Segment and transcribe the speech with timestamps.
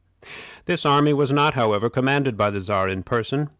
[0.65, 3.49] This army was not, however, commanded by the Czar in person.